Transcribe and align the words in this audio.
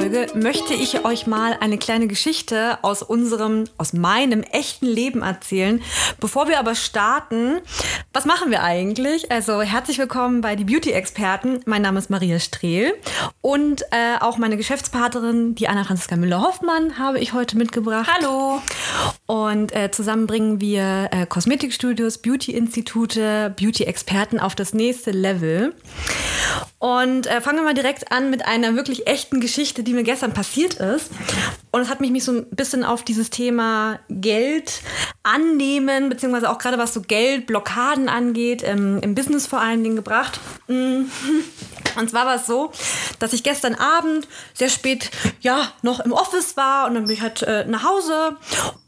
Folge 0.00 0.26
möchte 0.34 0.74
ich 0.74 1.06
euch 1.06 1.26
mal 1.26 1.56
eine 1.58 1.78
kleine 1.78 2.06
Geschichte 2.06 2.76
aus 2.82 3.02
unserem, 3.02 3.64
aus 3.78 3.94
meinem 3.94 4.42
echten 4.42 4.84
Leben 4.84 5.22
erzählen. 5.22 5.80
Bevor 6.20 6.48
wir 6.48 6.58
aber 6.58 6.74
starten, 6.74 7.60
was 8.12 8.26
machen 8.26 8.50
wir 8.50 8.62
eigentlich? 8.62 9.32
Also 9.32 9.62
herzlich 9.62 9.96
willkommen 9.96 10.42
bei 10.42 10.54
die 10.54 10.64
Beauty-Experten. 10.64 11.60
Mein 11.64 11.80
Name 11.80 11.98
ist 11.98 12.10
Maria 12.10 12.38
Strehl 12.40 12.92
und 13.40 13.84
äh, 13.90 14.20
auch 14.20 14.36
meine 14.36 14.58
Geschäftspartnerin, 14.58 15.54
die 15.54 15.66
Anna-Franziska 15.66 16.16
Müller-Hoffmann, 16.16 16.98
habe 16.98 17.18
ich 17.18 17.32
heute 17.32 17.56
mitgebracht. 17.56 18.10
Hallo! 18.12 18.60
Und 19.24 19.74
äh, 19.74 19.90
zusammen 19.90 20.26
bringen 20.26 20.60
wir 20.60 21.08
äh, 21.10 21.24
Kosmetikstudios, 21.24 22.18
Beauty-Institute, 22.18 23.54
Beauty-Experten 23.58 24.40
auf 24.40 24.54
das 24.54 24.74
nächste 24.74 25.12
Level. 25.12 25.74
Und 26.78 27.26
äh, 27.26 27.40
fangen 27.40 27.58
wir 27.58 27.64
mal 27.64 27.74
direkt 27.74 28.12
an 28.12 28.30
mit 28.30 28.46
einer 28.46 28.74
wirklich 28.76 29.06
echten 29.06 29.40
Geschichte, 29.40 29.82
die 29.82 29.94
mir 29.94 30.02
gestern 30.02 30.34
passiert 30.34 30.74
ist. 30.74 31.10
Und 31.76 31.82
es 31.82 31.90
hat 31.90 32.00
mich, 32.00 32.10
mich 32.10 32.24
so 32.24 32.32
ein 32.32 32.46
bisschen 32.48 32.84
auf 32.84 33.02
dieses 33.02 33.28
Thema 33.28 33.98
Geld 34.08 34.80
annehmen, 35.22 36.08
beziehungsweise 36.08 36.48
auch 36.48 36.56
gerade 36.56 36.78
was 36.78 36.94
so 36.94 37.02
Geldblockaden 37.02 38.08
angeht, 38.08 38.62
ähm, 38.64 38.98
im 39.02 39.14
Business 39.14 39.46
vor 39.46 39.60
allen 39.60 39.84
Dingen 39.84 39.94
gebracht. 39.94 40.40
Mhm. 40.68 41.10
Und 41.96 42.10
zwar 42.10 42.24
war 42.24 42.36
es 42.36 42.46
so, 42.46 42.72
dass 43.18 43.32
ich 43.32 43.42
gestern 43.42 43.74
Abend 43.74 44.26
sehr 44.54 44.68
spät 44.68 45.10
ja 45.40 45.70
noch 45.82 46.00
im 46.00 46.12
Office 46.12 46.56
war 46.56 46.86
und 46.86 46.94
dann 46.94 47.04
bin 47.04 47.14
ich 47.14 47.22
halt 47.22 47.42
äh, 47.42 47.64
nach 47.64 47.84
Hause 47.84 48.36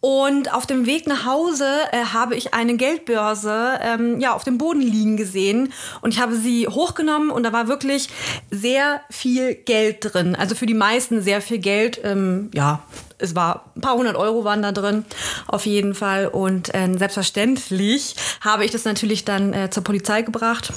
und 0.01 0.53
auf 0.53 0.67
dem 0.67 0.85
Weg 0.85 1.07
nach 1.07 1.25
Hause 1.25 1.67
äh, 1.93 2.05
habe 2.13 2.37
ich 2.37 2.53
eine 2.53 2.77
Geldbörse 2.77 3.79
ähm, 3.81 4.21
ja 4.21 4.35
auf 4.35 4.45
dem 4.45 4.59
Boden 4.59 4.83
liegen 4.83 5.17
gesehen 5.17 5.73
und 6.03 6.13
ich 6.13 6.21
habe 6.21 6.37
sie 6.37 6.69
hochgenommen 6.69 7.31
und 7.31 7.45
da 7.45 7.53
war 7.55 7.67
wirklich 7.67 8.11
sehr 8.51 9.01
viel 9.11 9.55
Geld 9.55 10.13
drin. 10.13 10.37
Also 10.37 10.55
für 10.55 10.67
die 10.67 10.75
meisten 10.75 11.23
sehr 11.23 11.41
viel 11.41 11.59
Geld. 11.59 12.01
Ähm, 12.05 12.51
ja, 12.53 12.78
es 13.19 13.35
war 13.35 13.65
ein 13.77 13.81
paar 13.81 13.97
hundert 13.97 14.17
Euro 14.17 14.45
waren 14.45 14.63
da 14.63 14.73
drin, 14.73 15.05
auf 15.47 15.67
jeden 15.67 15.95
Fall. 15.95 16.29
Und 16.29 16.75
äh, 16.75 16.89
selbstverständlich 16.97 18.15
habe 18.41 18.65
ich 18.65 18.71
das 18.71 18.85
natürlich 18.85 19.25
dann 19.25 19.53
äh, 19.53 19.71
zur 19.71 19.85
Polizei 19.85 20.23
gebracht. 20.23 20.73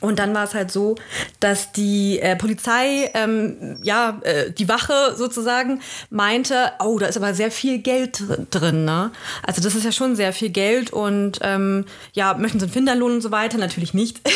Und 0.00 0.18
dann 0.18 0.34
war 0.34 0.44
es 0.44 0.54
halt 0.54 0.70
so, 0.70 0.96
dass 1.38 1.72
die 1.72 2.18
äh, 2.20 2.34
Polizei, 2.34 3.10
ähm, 3.14 3.78
ja, 3.82 4.18
äh, 4.22 4.50
die 4.50 4.68
Wache 4.68 5.14
sozusagen 5.16 5.80
meinte, 6.08 6.72
oh, 6.82 6.98
da 6.98 7.06
ist 7.06 7.16
aber 7.16 7.34
sehr 7.34 7.50
viel 7.50 7.78
Geld 7.78 8.22
drin, 8.50 8.84
ne? 8.84 9.12
Also 9.42 9.60
das 9.62 9.74
ist 9.74 9.84
ja 9.84 9.92
schon 9.92 10.16
sehr 10.16 10.32
viel 10.32 10.48
Geld 10.50 10.92
und 10.92 11.38
ähm, 11.42 11.84
ja, 12.14 12.34
möchten 12.34 12.58
Sie 12.58 12.64
einen 12.64 12.72
Finderlohn 12.72 13.12
und 13.12 13.20
so 13.20 13.30
weiter? 13.30 13.58
Natürlich 13.58 13.94
nicht. 13.94 14.20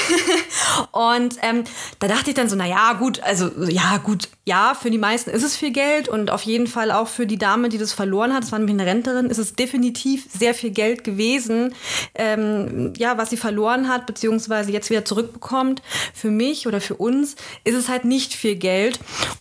und 0.93 1.37
ähm, 1.43 1.65
da 1.99 2.09
dachte 2.09 2.31
ich 2.31 2.37
dann 2.37 2.49
so, 2.49 2.57
na 2.57 2.67
ja, 2.67 2.95
gut, 2.95 3.21
also 3.23 3.51
ja, 3.69 3.99
gut, 3.99 4.29
ja, 4.45 4.75
für 4.75 4.91
die 4.91 4.99
meisten 4.99 5.31
ist 5.31 5.43
es 5.43 5.57
viel 5.57 5.73
Geld 5.73 6.09
und 6.09 6.31
auf 6.31 6.43
jeden 6.43 6.67
Fall 6.67 6.91
auch 6.91 7.09
für 7.09 7.27
die 7.27 7.39
Dame, 7.39 7.69
die 7.69 7.79
das 7.79 7.93
verloren 7.93 8.35
hat, 8.35 8.43
das 8.43 8.53
war 8.53 8.59
nämlich 8.59 8.79
eine 8.79 8.91
Renterin, 8.91 9.27
ist 9.27 9.39
es 9.39 9.55
definitiv 9.55 10.27
sehr 10.31 10.55
viel 10.55 10.71
Geld 10.71 11.05
gewesen, 11.05 11.75
ähm, 12.15 12.93
ja, 12.97 13.19
was 13.19 13.31
sie 13.31 13.37
verloren 13.37 13.89
hat, 13.89 14.07
beziehungsweise 14.07 14.73
jetzt 14.73 14.91
wieder 14.91 15.05
zurückbekommt. 15.05 15.83
Für 16.13 16.31
mich 16.31 16.67
oder 16.67 16.81
für 16.81 16.97
uns 16.97 17.37
ist 17.65 17.75
es 17.75 17.89
halt 17.89 18.05
nicht 18.05 18.35
viel 18.35 18.57
Geld. 18.57 18.99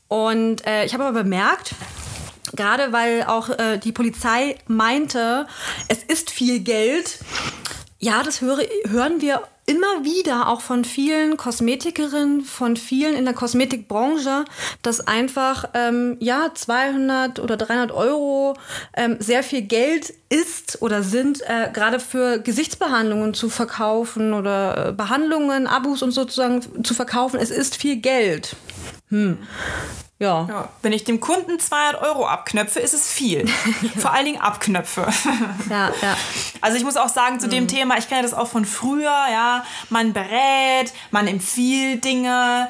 Und 0.07 0.65
äh, 0.65 0.85
ich 0.85 0.93
habe 0.93 1.03
aber 1.03 1.23
bemerkt, 1.23 1.75
gerade 2.55 2.91
weil 2.93 3.23
auch 3.23 3.49
äh, 3.49 3.77
die 3.77 3.91
Polizei 3.91 4.57
meinte, 4.67 5.47
es 5.87 6.03
ist 6.03 6.29
viel 6.29 6.59
Geld. 6.59 7.19
Ja, 8.03 8.21
das 8.21 8.41
höre, 8.41 8.59
hören 8.89 9.21
wir 9.21 9.43
immer 9.65 10.03
wieder 10.03 10.49
auch 10.49 10.59
von 10.59 10.83
vielen 10.83 11.37
Kosmetikerinnen, 11.37 12.41
von 12.41 12.75
vielen 12.75 13.15
in 13.15 13.23
der 13.23 13.33
Kosmetikbranche, 13.33 14.43
dass 14.81 15.07
einfach 15.07 15.69
ähm, 15.73 16.17
ja 16.19 16.51
200 16.53 17.39
oder 17.39 17.55
300 17.55 17.93
Euro 17.93 18.57
ähm, 18.93 19.15
sehr 19.19 19.41
viel 19.41 19.61
Geld 19.61 20.13
ist 20.27 20.81
oder 20.81 21.01
sind, 21.01 21.43
äh, 21.43 21.69
gerade 21.71 22.01
für 22.01 22.39
Gesichtsbehandlungen 22.39 23.33
zu 23.33 23.47
verkaufen 23.47 24.33
oder 24.33 24.89
äh, 24.89 24.91
Behandlungen, 24.91 25.65
Abos 25.65 26.03
und 26.03 26.11
sozusagen 26.11 26.83
zu 26.83 26.93
verkaufen. 26.93 27.39
Es 27.39 27.51
ist 27.51 27.77
viel 27.77 28.01
Geld. 28.01 28.57
Hm. 29.07 29.37
Ja. 30.23 30.47
ja. 30.49 30.69
Wenn 30.81 30.93
ich 30.93 31.03
dem 31.03 31.19
Kunden 31.19 31.59
200 31.59 32.01
Euro 32.01 32.25
abknöpfe, 32.25 32.79
ist 32.79 32.93
es 32.93 33.11
viel. 33.11 33.45
Vor 33.97 34.13
allen 34.13 34.23
Dingen 34.25 34.39
Abknöpfe. 34.39 35.05
ja, 35.69 35.91
ja. 36.01 36.17
Also 36.61 36.77
ich 36.77 36.85
muss 36.85 36.95
auch 36.95 37.09
sagen 37.09 37.41
zu 37.41 37.47
mhm. 37.47 37.51
dem 37.51 37.67
Thema, 37.67 37.97
ich 37.97 38.07
kenne 38.07 38.21
das 38.21 38.33
auch 38.33 38.47
von 38.47 38.63
früher, 38.63 39.03
ja, 39.03 39.65
man 39.89 40.13
berät, 40.13 40.93
man 41.11 41.27
empfiehlt 41.27 42.05
Dinge, 42.05 42.69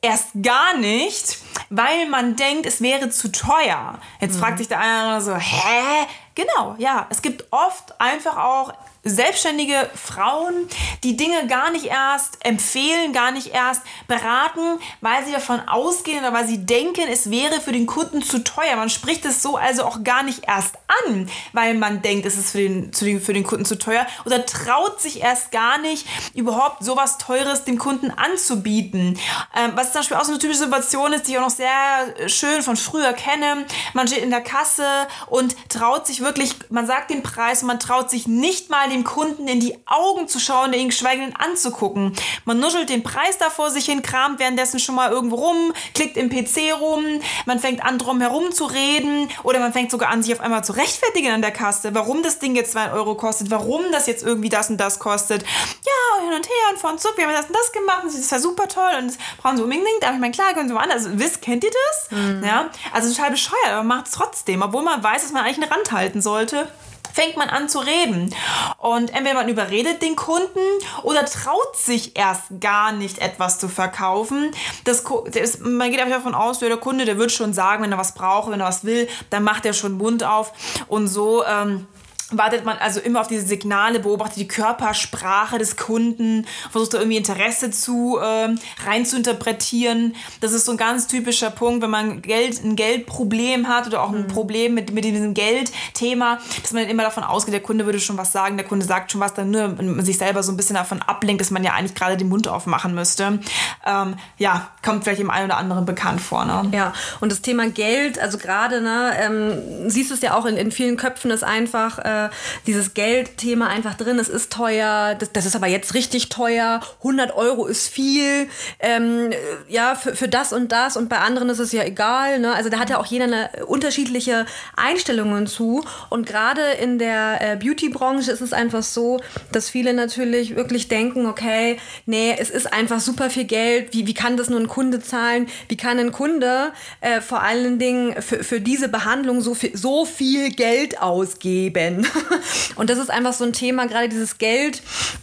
erst 0.00 0.28
gar 0.42 0.76
nicht, 0.76 1.38
weil 1.70 2.08
man 2.08 2.36
denkt, 2.36 2.66
es 2.66 2.80
wäre 2.80 3.10
zu 3.10 3.32
teuer. 3.32 3.98
Jetzt 4.20 4.36
mhm. 4.36 4.40
fragt 4.40 4.58
sich 4.58 4.68
der 4.68 4.78
eine 4.78 4.92
oder 4.92 5.02
andere 5.02 5.20
so, 5.22 5.34
hä? 5.34 6.06
Genau, 6.36 6.76
ja. 6.78 7.06
Es 7.10 7.20
gibt 7.20 7.46
oft 7.50 8.00
einfach 8.00 8.36
auch 8.36 8.72
selbstständige 9.04 9.90
Frauen, 9.94 10.68
die 11.02 11.16
Dinge 11.16 11.46
gar 11.48 11.70
nicht 11.70 11.86
erst 11.86 12.44
empfehlen, 12.44 13.12
gar 13.12 13.32
nicht 13.32 13.48
erst 13.48 13.82
beraten, 14.06 14.78
weil 15.00 15.24
sie 15.24 15.32
davon 15.32 15.60
ausgehen 15.60 16.20
oder 16.20 16.32
weil 16.32 16.46
sie 16.46 16.64
denken, 16.64 17.08
es 17.08 17.30
wäre 17.30 17.60
für 17.60 17.72
den 17.72 17.86
Kunden 17.86 18.22
zu 18.22 18.44
teuer. 18.44 18.76
Man 18.76 18.90
spricht 18.90 19.24
es 19.24 19.42
so 19.42 19.56
also 19.56 19.84
auch 19.84 20.04
gar 20.04 20.22
nicht 20.22 20.44
erst 20.46 20.76
an, 21.06 21.28
weil 21.52 21.74
man 21.74 22.02
denkt, 22.02 22.26
es 22.26 22.36
ist 22.36 22.52
für 22.52 22.58
den, 22.58 22.92
für 22.92 23.32
den 23.32 23.44
Kunden 23.44 23.64
zu 23.64 23.78
teuer 23.78 24.06
oder 24.24 24.44
traut 24.46 25.00
sich 25.00 25.20
erst 25.20 25.50
gar 25.50 25.78
nicht, 25.78 26.06
überhaupt 26.34 26.84
sowas 26.84 27.18
Teures 27.18 27.64
dem 27.64 27.78
Kunden 27.78 28.10
anzubieten. 28.10 29.18
Ähm, 29.56 29.72
was 29.74 29.92
zum 29.92 30.00
Beispiel 30.00 30.16
auch 30.16 30.24
so 30.24 30.32
eine 30.32 30.38
typische 30.38 30.60
Situation 30.60 31.12
ist, 31.12 31.26
die 31.26 31.32
ich 31.32 31.38
auch 31.38 31.42
noch 31.42 31.50
sehr 31.50 32.28
schön 32.28 32.62
von 32.62 32.76
früher 32.76 33.12
kenne. 33.12 33.66
Man 33.94 34.06
steht 34.08 34.22
in 34.22 34.30
der 34.30 34.40
Kasse 34.40 34.86
und 35.26 35.56
traut 35.68 36.06
sich 36.06 36.20
wirklich, 36.20 36.54
man 36.70 36.86
sagt 36.86 37.10
den 37.10 37.22
Preis 37.22 37.62
und 37.62 37.68
man 37.68 37.80
traut 37.80 38.10
sich 38.10 38.26
nicht 38.26 38.70
mal 38.70 38.88
dem 38.88 39.04
Kunden 39.04 39.48
in 39.48 39.60
die 39.60 39.76
Augen 39.86 40.28
zu 40.28 40.38
schauen, 40.38 40.72
den 40.72 40.88
geschweige 40.88 41.22
anzugucken. 41.38 42.12
Man 42.44 42.58
nuschelt 42.58 42.88
den 42.88 43.02
Preis 43.02 43.38
da 43.38 43.50
vor 43.50 43.70
sich 43.70 43.86
hin, 43.86 44.02
kramt 44.02 44.38
währenddessen 44.40 44.78
schon 44.78 44.94
mal 44.94 45.10
irgendwo 45.10 45.36
rum, 45.36 45.72
klickt 45.94 46.16
im 46.16 46.30
PC 46.30 46.72
rum, 46.80 47.04
man 47.46 47.58
fängt 47.58 47.84
an, 47.84 47.98
drum 47.98 48.20
herum 48.20 48.52
zu 48.52 48.64
reden 48.64 49.28
oder 49.42 49.60
man 49.60 49.72
fängt 49.72 49.90
sogar 49.90 50.10
an, 50.10 50.22
sich 50.22 50.32
auf 50.32 50.40
einmal 50.40 50.64
zu 50.64 50.72
rechtfertigen 50.82 51.32
an 51.32 51.42
der 51.42 51.52
Kasse, 51.52 51.94
warum 51.94 52.22
das 52.22 52.38
Ding 52.38 52.54
jetzt 52.54 52.72
2 52.72 52.92
Euro 52.92 53.14
kostet, 53.14 53.50
warum 53.50 53.82
das 53.92 54.06
jetzt 54.06 54.22
irgendwie 54.22 54.48
das 54.48 54.68
und 54.68 54.78
das 54.78 54.98
kostet. 54.98 55.42
Ja, 55.42 56.22
hin 56.24 56.34
und 56.34 56.46
her 56.46 56.72
und 56.72 56.78
vor 56.78 56.90
und 56.90 57.00
zurück, 57.00 57.16
wir 57.16 57.26
haben 57.26 57.32
das 57.32 57.46
und 57.46 57.56
das 57.56 57.72
gemacht 57.72 58.02
und 58.02 58.12
das 58.12 58.32
war 58.32 58.40
super 58.40 58.68
toll 58.68 58.92
und 58.98 59.08
das 59.08 59.18
brauchen 59.38 59.56
sie 59.56 59.62
unbedingt, 59.62 60.02
aber 60.02 60.14
ich 60.14 60.20
meine, 60.20 60.32
klar, 60.32 60.52
können 60.54 60.68
sie 60.68 60.74
mal 60.74 60.82
anders. 60.82 61.06
Also, 61.06 61.18
wisst, 61.18 61.40
kennt 61.40 61.64
ihr 61.64 61.70
das? 61.70 62.18
Mhm. 62.18 62.44
Ja, 62.44 62.70
also 62.92 63.12
total 63.12 63.30
bescheuert, 63.30 63.68
aber 63.68 63.84
macht 63.84 64.06
es 64.06 64.12
trotzdem, 64.12 64.62
obwohl 64.62 64.82
man 64.82 65.02
weiß, 65.02 65.22
dass 65.22 65.32
man 65.32 65.44
eigentlich 65.44 65.62
einen 65.62 65.72
Rand 65.72 65.92
halten 65.92 66.20
sollte 66.20 66.68
fängt 67.12 67.36
man 67.36 67.48
an 67.48 67.68
zu 67.68 67.78
reden. 67.78 68.34
Und 68.78 69.14
entweder 69.14 69.34
man 69.34 69.48
überredet 69.48 70.02
den 70.02 70.16
Kunden 70.16 70.60
oder 71.02 71.24
traut 71.24 71.76
sich 71.76 72.16
erst 72.16 72.44
gar 72.60 72.92
nicht 72.92 73.18
etwas 73.18 73.58
zu 73.58 73.68
verkaufen. 73.68 74.50
Das, 74.84 75.04
das 75.32 75.58
man 75.60 75.90
geht 75.90 76.00
einfach 76.00 76.16
davon 76.16 76.34
aus, 76.34 76.58
der 76.58 76.76
Kunde, 76.76 77.04
der 77.04 77.18
wird 77.18 77.32
schon 77.32 77.52
sagen, 77.52 77.82
wenn 77.82 77.92
er 77.92 77.98
was 77.98 78.14
braucht, 78.14 78.50
wenn 78.50 78.60
er 78.60 78.66
was 78.66 78.84
will, 78.84 79.08
dann 79.30 79.42
macht 79.44 79.66
er 79.66 79.72
schon 79.72 79.92
Mund 79.92 80.24
auf. 80.24 80.52
Und 80.88 81.06
so 81.08 81.44
ähm, 81.44 81.86
wartet 82.32 82.64
man 82.64 82.78
also 82.78 83.00
immer 83.00 83.20
auf 83.20 83.28
diese 83.28 83.46
Signale, 83.46 84.00
beobachtet 84.00 84.38
die 84.38 84.48
Körpersprache 84.48 85.58
des 85.58 85.76
Kunden, 85.76 86.46
versucht 86.70 86.94
da 86.94 86.98
irgendwie 86.98 87.16
Interesse 87.16 87.70
zu 87.70 88.18
äh, 88.18 88.54
rein 88.86 89.06
zu 89.06 89.16
interpretieren. 89.16 90.14
Das 90.40 90.52
ist 90.52 90.64
so 90.64 90.72
ein 90.72 90.78
ganz 90.78 91.06
typischer 91.06 91.50
Punkt, 91.50 91.82
wenn 91.82 91.90
man 91.90 92.22
Geld, 92.22 92.62
ein 92.64 92.76
Geldproblem 92.76 93.68
hat 93.68 93.86
oder 93.86 94.02
auch 94.02 94.10
ein 94.10 94.22
mhm. 94.22 94.28
Problem 94.28 94.74
mit, 94.74 94.92
mit 94.92 95.04
diesem 95.04 95.34
Geldthema, 95.34 96.38
dass 96.62 96.72
man 96.72 96.84
immer 96.84 97.02
davon 97.02 97.24
ausgeht, 97.24 97.54
der 97.54 97.62
Kunde 97.62 97.84
würde 97.84 98.00
schon 98.00 98.16
was 98.16 98.32
sagen, 98.32 98.56
der 98.56 98.66
Kunde 98.66 98.84
sagt 98.86 99.12
schon 99.12 99.20
was, 99.20 99.34
dann 99.34 99.50
nur 99.50 99.68
man 99.68 100.04
sich 100.04 100.18
selber 100.18 100.42
so 100.42 100.52
ein 100.52 100.56
bisschen 100.56 100.76
davon 100.76 101.02
ablenkt, 101.02 101.40
dass 101.40 101.50
man 101.50 101.64
ja 101.64 101.72
eigentlich 101.72 101.94
gerade 101.94 102.16
den 102.16 102.28
Mund 102.28 102.48
aufmachen 102.48 102.94
müsste. 102.94 103.40
Ähm, 103.86 104.16
ja, 104.38 104.68
kommt 104.84 105.04
vielleicht 105.04 105.20
dem 105.20 105.30
einen 105.30 105.46
oder 105.46 105.56
anderen 105.56 105.84
bekannt 105.84 106.20
vor. 106.20 106.44
Ne? 106.44 106.70
Ja, 106.72 106.92
und 107.20 107.30
das 107.32 107.42
Thema 107.42 107.68
Geld, 107.68 108.18
also 108.18 108.38
gerade, 108.38 108.80
ne, 108.80 109.12
ähm, 109.20 109.90
siehst 109.90 110.10
du 110.10 110.14
es 110.14 110.20
ja 110.20 110.34
auch 110.34 110.46
in, 110.46 110.56
in 110.56 110.70
vielen 110.70 110.96
Köpfen, 110.96 111.30
ist 111.30 111.44
einfach, 111.44 111.98
äh, 111.98 112.21
diese, 112.66 112.72
dieses 112.82 112.94
Geldthema 112.94 113.68
einfach 113.68 113.94
drin. 113.94 114.18
Es 114.18 114.28
ist 114.28 114.52
teuer, 114.52 115.14
das, 115.14 115.32
das 115.32 115.46
ist 115.46 115.56
aber 115.56 115.66
jetzt 115.66 115.94
richtig 115.94 116.28
teuer. 116.28 116.80
100 116.98 117.34
Euro 117.34 117.66
ist 117.66 117.88
viel. 117.88 118.48
Ähm, 118.80 119.30
ja, 119.68 119.94
für, 119.94 120.14
für 120.16 120.28
das 120.28 120.52
und 120.52 120.72
das. 120.72 120.96
Und 120.96 121.08
bei 121.08 121.18
anderen 121.18 121.48
ist 121.48 121.58
es 121.58 121.72
ja 121.72 121.84
egal. 121.84 122.38
Ne? 122.38 122.52
Also 122.54 122.70
da 122.70 122.78
hat 122.78 122.90
ja 122.90 122.98
auch 122.98 123.06
jeder 123.06 123.24
eine 123.24 123.50
unterschiedliche 123.66 124.46
Einstellungen 124.76 125.46
zu. 125.46 125.84
Und 126.10 126.26
gerade 126.26 126.62
in 126.80 126.98
der 126.98 127.38
äh, 127.40 127.56
Beauty-Branche 127.56 128.30
ist 128.30 128.40
es 128.40 128.52
einfach 128.52 128.82
so, 128.82 129.20
dass 129.52 129.70
viele 129.70 129.94
natürlich 129.94 130.56
wirklich 130.56 130.88
denken, 130.88 131.26
okay, 131.26 131.78
nee, 132.06 132.34
es 132.38 132.50
ist 132.50 132.72
einfach 132.72 133.00
super 133.00 133.30
viel 133.30 133.44
Geld. 133.44 133.92
Wie, 133.92 134.06
wie 134.06 134.14
kann 134.14 134.36
das 134.36 134.48
nur 134.48 134.60
ein 134.60 134.68
Kunde 134.68 135.00
zahlen? 135.00 135.46
Wie 135.68 135.76
kann 135.76 135.98
ein 135.98 136.12
Kunde 136.12 136.72
äh, 137.00 137.20
vor 137.20 137.42
allen 137.42 137.78
Dingen 137.78 138.20
für, 138.20 138.42
für 138.42 138.60
diese 138.60 138.88
Behandlung 138.88 139.40
so 139.40 139.54
viel, 139.54 139.76
so 139.76 140.04
viel 140.04 140.50
Geld 140.50 141.00
ausgeben? 141.00 142.01
Und 142.76 142.90
das 142.90 142.98
ist 142.98 143.10
einfach 143.10 143.32
so 143.32 143.44
ein 143.44 143.52
Thema, 143.52 143.86
gerade 143.86 144.08
dieses 144.08 144.38
Geld, 144.38 144.82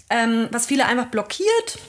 ähm, 0.10 0.48
was 0.52 0.66
viele 0.66 0.86
einfach 0.86 1.08
blockiert 1.08 1.80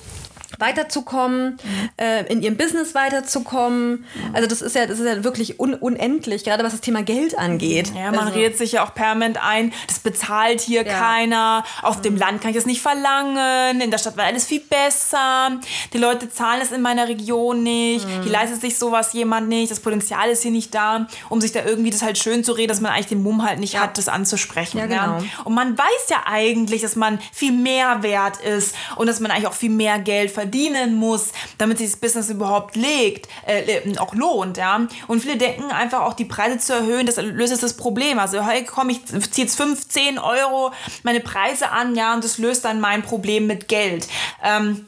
weiterzukommen, 0.59 1.59
äh, 1.97 2.25
in 2.33 2.43
ihrem 2.43 2.57
Business 2.57 2.95
weiterzukommen. 2.95 4.05
Also 4.33 4.49
das 4.49 4.63
ist 4.63 4.75
ja, 4.77 4.87
das 4.87 4.99
ist 4.99 5.07
ja 5.07 5.25
wirklich 5.25 5.61
un 5.61 5.75
unendlich, 5.75 6.45
gerade 6.45 6.65
was 6.65 6.73
das 6.73 6.81
Thema 6.81 7.03
Geld 7.03 7.39
angeht. 7.39 7.93
Ja, 7.95 8.11
man 8.11 8.27
also. 8.27 8.39
redet 8.39 8.59
sich 8.59 8.73
ja 8.73 8.85
auch 8.85 8.95
permanent 8.95 9.39
ein, 9.43 9.73
das 9.87 10.01
bezahlt 10.01 10.61
hier 10.61 10.85
ja. 10.85 10.93
keiner, 10.93 11.65
auf 11.83 11.99
mhm. 11.99 12.03
dem 12.03 12.17
Land 12.17 12.41
kann 12.43 12.51
ich 12.51 12.57
das 12.57 12.67
nicht 12.67 12.83
verlangen, 12.83 13.81
in 13.81 13.91
der 13.91 13.99
Stadt 13.99 14.17
war 14.17 14.25
alles 14.25 14.47
viel 14.47 14.61
besser, 14.61 15.59
die 15.93 15.99
Leute 15.99 16.29
zahlen 16.31 16.61
es 16.63 16.73
in 16.73 16.83
meiner 16.83 17.09
Region 17.09 17.63
nicht, 17.63 18.07
mhm. 18.07 18.23
hier 18.23 18.33
leistet 18.33 18.61
sich 18.61 18.79
sowas 18.79 19.13
jemand 19.13 19.49
nicht, 19.49 19.71
das 19.71 19.81
Potenzial 19.81 20.29
ist 20.31 20.43
hier 20.43 20.51
nicht 20.51 20.75
da, 20.75 21.07
um 21.29 21.41
sich 21.41 21.53
da 21.53 21.65
irgendwie 21.65 21.91
das 21.91 22.03
halt 22.03 22.19
schön 22.19 22.45
zu 22.45 22.53
reden, 22.53 22.69
dass 22.69 22.81
man 22.81 22.93
eigentlich 22.93 23.07
den 23.07 23.23
Mumm 23.23 23.45
halt 23.47 23.59
nicht 23.59 23.75
ja. 23.75 23.81
hat, 23.81 23.99
das 23.99 24.09
anzusprechen. 24.09 24.79
Ja, 24.79 24.87
genau. 24.87 25.23
Und 25.45 25.55
man 25.55 25.77
weiß 25.77 26.09
ja 26.09 26.25
eigentlich, 26.27 26.83
dass 26.83 26.97
man 26.97 27.19
viel 27.33 27.53
mehr 27.53 28.03
wert 28.03 28.39
ist 28.41 28.75
und 28.97 29.07
dass 29.07 29.21
man 29.21 29.31
eigentlich 29.31 29.47
auch 29.47 29.55
viel 29.55 29.71
mehr 29.71 29.99
Geld 29.99 30.31
verdient 30.31 30.40
verdienen 30.41 30.95
muss, 30.95 31.33
damit 31.59 31.79
sich 31.79 31.91
das 31.91 32.01
Business 32.01 32.31
überhaupt 32.31 32.75
legt, 32.75 33.29
äh, 33.47 33.83
auch 33.99 34.15
lohnt, 34.15 34.57
ja. 34.57 34.87
Und 35.07 35.21
viele 35.21 35.37
denken 35.37 35.71
einfach 35.71 36.01
auch 36.01 36.15
die 36.15 36.25
Preise 36.25 36.59
zu 36.59 36.73
erhöhen, 36.73 37.05
das 37.05 37.17
löst 37.17 37.63
das 37.63 37.77
Problem. 37.77 38.19
Also, 38.19 38.43
hey, 38.47 38.65
komm, 38.65 38.89
ich 38.89 39.05
ziehe 39.05 39.47
jetzt 39.47 39.57
15 39.57 40.19
Euro 40.19 40.73
meine 41.03 41.21
Preise 41.21 41.71
an, 41.71 41.95
ja, 41.95 42.15
und 42.15 42.25
das 42.25 42.39
löst 42.39 42.65
dann 42.65 42.81
mein 42.81 43.03
Problem 43.03 43.47
mit 43.47 43.69
Geld. 43.69 44.09
Ähm, 44.43 44.87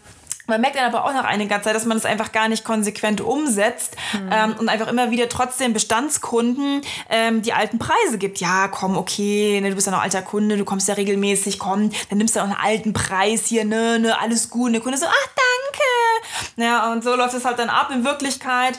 man 0.53 0.61
merkt 0.61 0.77
dann 0.77 0.85
aber 0.85 1.07
auch 1.07 1.15
nach 1.15 1.25
einiger 1.25 1.63
Zeit, 1.63 1.75
dass 1.75 1.87
man 1.87 1.97
es 1.97 2.05
einfach 2.05 2.31
gar 2.31 2.49
nicht 2.49 2.63
konsequent 2.63 3.23
umsetzt 3.23 3.97
mhm. 4.13 4.31
ähm, 4.31 4.55
und 4.59 4.69
einfach 4.69 4.87
immer 4.87 5.11
wieder 5.11 5.29
trotzdem 5.31 5.73
Bestandskunden 5.73 6.83
ähm, 7.09 7.41
die 7.41 7.55
alten 7.55 7.79
Preise 7.79 8.19
gibt. 8.19 8.39
Ja, 8.39 8.69
komm, 8.69 8.99
okay, 8.99 9.61
ne, 9.63 9.71
du 9.71 9.75
bist 9.75 9.87
ja 9.87 9.93
noch 9.93 10.03
alter 10.03 10.21
Kunde, 10.21 10.59
du 10.59 10.65
kommst 10.67 10.89
ja 10.89 10.95
regelmäßig, 10.95 11.59
komm, 11.59 11.91
dann 12.11 12.19
nimmst 12.19 12.37
du 12.37 12.41
auch 12.41 12.45
einen 12.45 12.53
alten 12.53 12.93
Preis 12.93 13.47
hier, 13.47 13.65
ne, 13.65 13.99
ne, 13.99 14.21
alles 14.21 14.51
gut. 14.51 14.67
Und 14.67 14.73
der 14.75 14.83
Kunde 14.83 14.99
so, 14.99 15.07
ach, 15.07 15.29
danke. 15.29 16.63
Ja, 16.63 16.93
und 16.93 17.03
so 17.03 17.17
läuft 17.17 17.35
es 17.35 17.47
halt 17.47 17.59
dann 17.59 17.71
ab 17.71 17.91
in 17.91 18.05
Wirklichkeit. 18.05 18.79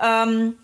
Ähm, 0.00 0.56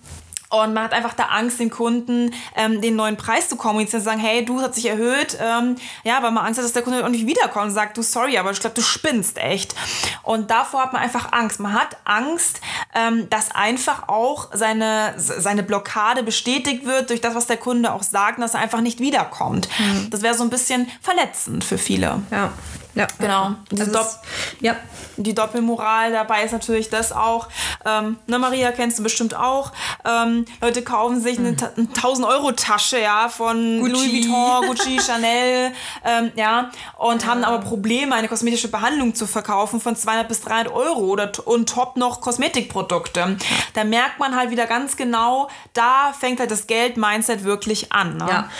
und 0.62 0.74
man 0.74 0.84
hat 0.84 0.92
einfach 0.92 1.14
da 1.14 1.24
Angst, 1.24 1.60
den 1.60 1.70
Kunden 1.70 2.32
ähm, 2.56 2.80
den 2.80 2.96
neuen 2.96 3.16
Preis 3.16 3.48
zu 3.48 3.56
kommunizieren 3.56 4.00
und 4.00 4.04
zu 4.04 4.10
sagen, 4.10 4.20
hey, 4.20 4.44
du 4.44 4.60
hast 4.60 4.74
sich 4.74 4.86
erhöht. 4.86 5.36
Ähm, 5.40 5.76
ja, 6.04 6.22
weil 6.22 6.30
man 6.30 6.46
Angst 6.46 6.58
hat, 6.58 6.64
dass 6.64 6.72
der 6.72 6.82
Kunde 6.82 7.04
auch 7.04 7.08
nicht 7.08 7.26
wiederkommt 7.26 7.66
und 7.66 7.70
sagt, 7.72 7.96
du, 7.96 8.02
sorry, 8.02 8.38
aber 8.38 8.50
ich 8.50 8.60
glaube, 8.60 8.76
du 8.76 8.82
spinnst 8.82 9.38
echt. 9.38 9.74
Und 10.22 10.50
davor 10.50 10.82
hat 10.82 10.92
man 10.92 11.02
einfach 11.02 11.32
Angst. 11.32 11.60
Man 11.60 11.72
hat 11.74 11.96
Angst, 12.04 12.60
ähm, 12.94 13.28
dass 13.30 13.50
einfach 13.50 14.08
auch 14.08 14.48
seine, 14.52 15.14
seine 15.16 15.62
Blockade 15.62 16.22
bestätigt 16.22 16.84
wird 16.84 17.10
durch 17.10 17.20
das, 17.20 17.34
was 17.34 17.46
der 17.46 17.56
Kunde 17.56 17.92
auch 17.92 18.02
sagt, 18.02 18.40
dass 18.40 18.54
er 18.54 18.60
einfach 18.60 18.80
nicht 18.80 19.00
wiederkommt. 19.00 19.68
Mhm. 19.78 20.10
Das 20.10 20.22
wäre 20.22 20.34
so 20.34 20.44
ein 20.44 20.50
bisschen 20.50 20.90
verletzend 21.00 21.64
für 21.64 21.78
viele. 21.78 22.22
Ja. 22.30 22.52
Ja, 22.94 23.06
genau. 23.18 23.54
Also 23.76 23.92
Dopp 23.92 24.06
ja. 24.60 24.76
Die 25.16 25.34
Doppelmoral 25.34 26.10
dabei 26.10 26.42
ist 26.42 26.52
natürlich 26.52 26.90
das 26.90 27.12
auch. 27.12 27.48
Ähm, 27.84 28.16
ne, 28.26 28.38
Maria 28.38 28.72
kennst 28.72 28.98
du 28.98 29.02
bestimmt 29.02 29.34
auch. 29.36 29.70
Ähm, 30.04 30.44
Leute 30.60 30.82
kaufen 30.82 31.20
sich 31.20 31.38
eine, 31.38 31.50
eine 31.50 31.88
1000 31.88 32.26
Euro 32.26 32.52
Tasche, 32.52 33.00
ja, 33.00 33.28
von 33.28 33.80
Gucci. 33.80 33.92
Louis 33.92 34.12
Vuitton, 34.12 34.66
Gucci, 34.66 35.00
Chanel, 35.06 35.72
ähm, 36.04 36.32
ja, 36.34 36.70
und 36.96 37.22
ja. 37.22 37.28
haben 37.28 37.44
aber 37.44 37.58
Probleme, 37.58 38.14
eine 38.14 38.28
kosmetische 38.28 38.68
Behandlung 38.68 39.14
zu 39.14 39.26
verkaufen 39.26 39.80
von 39.80 39.94
200 39.94 40.26
bis 40.26 40.40
300 40.40 40.72
Euro 40.72 41.02
oder 41.02 41.30
und 41.44 41.68
top 41.68 41.96
noch 41.96 42.20
Kosmetikprodukte. 42.20 43.36
Da 43.74 43.84
merkt 43.84 44.18
man 44.18 44.34
halt 44.34 44.50
wieder 44.50 44.66
ganz 44.66 44.96
genau, 44.96 45.48
da 45.74 46.12
fängt 46.18 46.40
halt 46.40 46.50
das 46.50 46.66
Geld-Mindset 46.66 47.44
wirklich 47.44 47.92
an. 47.92 48.16
Ne? 48.16 48.26
Ja. 48.28 48.50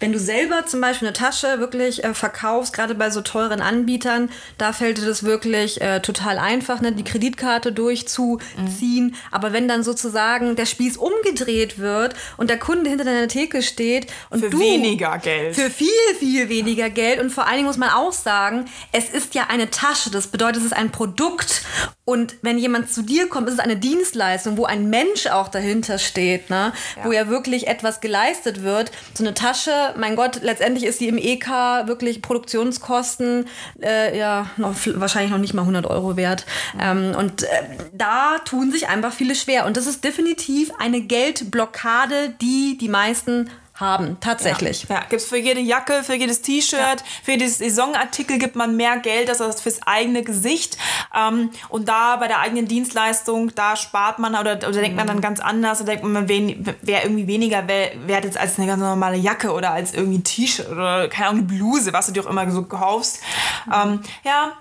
Wenn 0.00 0.12
du 0.12 0.18
selber 0.20 0.64
zum 0.64 0.80
Beispiel 0.80 1.08
eine 1.08 1.12
Tasche 1.12 1.58
wirklich 1.58 2.04
äh, 2.04 2.14
verkaufst, 2.14 2.72
gerade 2.72 2.94
bei 2.94 3.10
so 3.10 3.20
teuren 3.20 3.60
Anbietern, 3.60 4.30
da 4.56 4.72
fällt 4.72 4.98
dir 4.98 5.06
das 5.06 5.24
wirklich 5.24 5.80
äh, 5.80 6.00
total 6.00 6.38
einfach, 6.38 6.80
ne, 6.80 6.92
die 6.92 7.02
Kreditkarte 7.02 7.72
durchzuziehen. 7.72 9.06
Mhm. 9.06 9.14
Aber 9.32 9.52
wenn 9.52 9.66
dann 9.66 9.82
sozusagen 9.82 10.54
der 10.54 10.66
Spieß 10.66 10.96
umgedreht 10.98 11.78
wird 11.78 12.14
und 12.36 12.48
der 12.48 12.58
Kunde 12.58 12.90
hinter 12.90 13.04
deiner 13.04 13.26
Theke 13.26 13.60
steht 13.62 14.06
und 14.30 14.40
für 14.40 14.50
du 14.50 14.60
weniger 14.60 15.18
Geld. 15.18 15.56
Für 15.56 15.68
viel, 15.68 15.88
viel 16.18 16.48
weniger 16.48 16.90
Geld. 16.90 17.20
Und 17.20 17.30
vor 17.30 17.46
allen 17.46 17.56
Dingen 17.56 17.66
muss 17.66 17.76
man 17.76 17.90
auch 17.90 18.12
sagen, 18.12 18.66
es 18.92 19.10
ist 19.10 19.34
ja 19.34 19.46
eine 19.48 19.70
Tasche. 19.70 20.10
Das 20.10 20.28
bedeutet, 20.28 20.58
es 20.58 20.66
ist 20.66 20.76
ein 20.76 20.92
Produkt. 20.92 21.62
Und 22.08 22.36
wenn 22.40 22.56
jemand 22.56 22.90
zu 22.90 23.02
dir 23.02 23.28
kommt, 23.28 23.48
ist 23.48 23.54
es 23.56 23.60
eine 23.60 23.76
Dienstleistung, 23.76 24.56
wo 24.56 24.64
ein 24.64 24.88
Mensch 24.88 25.26
auch 25.26 25.48
dahinter 25.48 25.98
steht, 25.98 26.48
ne? 26.48 26.72
Ja. 26.96 27.04
wo 27.04 27.12
ja 27.12 27.28
wirklich 27.28 27.66
etwas 27.66 28.00
geleistet 28.00 28.62
wird. 28.62 28.90
So 29.12 29.22
eine 29.22 29.34
Tasche 29.34 29.92
mein 29.98 30.16
Gott, 30.16 30.40
letztendlich 30.40 30.86
ist 30.86 31.00
die 31.00 31.08
im 31.08 31.18
EK 31.18 31.48
wirklich 31.86 32.22
Produktionskosten 32.22 33.44
äh, 33.82 34.16
ja 34.18 34.46
noch, 34.56 34.74
wahrscheinlich 34.94 35.32
noch 35.32 35.38
nicht 35.38 35.52
mal 35.52 35.60
100 35.60 35.84
Euro 35.84 36.16
wert. 36.16 36.46
Ähm, 36.80 37.14
und 37.14 37.42
äh, 37.42 37.46
da 37.92 38.38
tun 38.38 38.72
sich 38.72 38.88
einfach 38.88 39.12
viele 39.12 39.34
schwer. 39.34 39.66
Und 39.66 39.76
das 39.76 39.86
ist 39.86 40.02
definitiv 40.02 40.70
eine 40.78 41.02
Geldblockade, 41.02 42.32
die 42.40 42.78
die 42.78 42.88
meisten 42.88 43.50
haben, 43.78 44.18
tatsächlich. 44.20 44.86
Ja, 44.88 44.96
ja. 44.96 45.00
gibt 45.02 45.22
es 45.22 45.28
für 45.28 45.36
jede 45.36 45.60
Jacke, 45.60 46.02
für 46.02 46.14
jedes 46.14 46.42
T-Shirt, 46.42 46.80
ja. 46.80 46.96
für 47.22 47.32
jedes 47.32 47.58
Saisonartikel 47.58 48.38
gibt 48.38 48.56
man 48.56 48.76
mehr 48.76 48.98
Geld 48.98 49.28
als 49.28 49.60
fürs 49.60 49.80
eigene 49.86 50.22
Gesicht. 50.22 50.76
Ähm, 51.16 51.50
und 51.68 51.88
da 51.88 52.16
bei 52.16 52.26
der 52.26 52.40
eigenen 52.40 52.66
Dienstleistung, 52.66 53.54
da 53.54 53.76
spart 53.76 54.18
man 54.18 54.34
oder, 54.34 54.56
oder 54.56 54.72
denkt 54.72 54.96
man 54.96 55.06
dann 55.06 55.18
mhm. 55.18 55.22
ganz 55.22 55.40
anders, 55.40 55.78
da 55.78 55.84
denkt 55.84 56.04
man, 56.04 56.28
wäre 56.28 57.02
irgendwie 57.02 57.26
weniger 57.26 57.66
wert 57.68 58.24
jetzt 58.24 58.38
als 58.38 58.58
eine 58.58 58.66
ganz 58.66 58.80
normale 58.80 59.16
Jacke 59.16 59.52
oder 59.52 59.70
als 59.72 59.94
irgendwie 59.94 60.18
ein 60.18 60.24
T-Shirt 60.24 60.70
oder 60.70 61.08
keine 61.08 61.28
Ahnung, 61.28 61.48
eine 61.48 61.48
Bluse, 61.48 61.92
was 61.92 62.06
du 62.06 62.12
dir 62.12 62.24
auch 62.24 62.30
immer 62.30 62.50
so 62.50 62.64
kaufst. 62.64 63.20
Mhm. 63.66 63.72
Ähm, 63.72 64.00
ja, 64.24 64.52